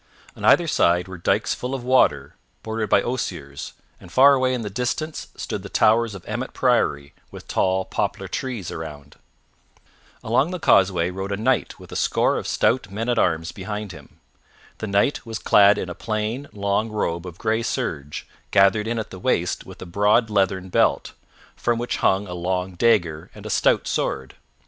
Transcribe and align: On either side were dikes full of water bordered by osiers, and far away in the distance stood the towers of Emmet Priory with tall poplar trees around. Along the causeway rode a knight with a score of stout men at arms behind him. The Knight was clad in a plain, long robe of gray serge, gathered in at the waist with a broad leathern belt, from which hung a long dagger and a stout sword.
On 0.35 0.43
either 0.43 0.67
side 0.67 1.07
were 1.07 1.19
dikes 1.19 1.53
full 1.53 1.75
of 1.75 1.83
water 1.83 2.33
bordered 2.63 2.89
by 2.89 3.03
osiers, 3.03 3.73
and 3.99 4.11
far 4.11 4.33
away 4.33 4.51
in 4.51 4.63
the 4.63 4.69
distance 4.71 5.27
stood 5.37 5.61
the 5.61 5.69
towers 5.69 6.15
of 6.15 6.25
Emmet 6.25 6.53
Priory 6.55 7.13
with 7.29 7.47
tall 7.47 7.85
poplar 7.85 8.27
trees 8.27 8.71
around. 8.71 9.17
Along 10.23 10.49
the 10.49 10.59
causeway 10.59 11.11
rode 11.11 11.31
a 11.31 11.37
knight 11.37 11.77
with 11.79 11.91
a 11.91 11.95
score 11.95 12.37
of 12.37 12.47
stout 12.47 12.89
men 12.89 13.09
at 13.09 13.19
arms 13.19 13.51
behind 13.51 13.91
him. 13.91 14.19
The 14.79 14.87
Knight 14.87 15.23
was 15.23 15.37
clad 15.37 15.77
in 15.77 15.87
a 15.87 15.93
plain, 15.93 16.47
long 16.51 16.89
robe 16.89 17.27
of 17.27 17.37
gray 17.37 17.61
serge, 17.61 18.27
gathered 18.49 18.87
in 18.87 18.97
at 18.97 19.11
the 19.11 19.19
waist 19.19 19.67
with 19.67 19.79
a 19.83 19.85
broad 19.85 20.31
leathern 20.31 20.69
belt, 20.69 21.13
from 21.55 21.77
which 21.77 21.97
hung 21.97 22.25
a 22.25 22.33
long 22.33 22.71
dagger 22.73 23.29
and 23.35 23.45
a 23.45 23.51
stout 23.51 23.85
sword. 23.87 24.33